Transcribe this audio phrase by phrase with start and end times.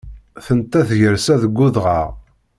[0.45, 2.09] Tenta tgersa deg udɣaɣ.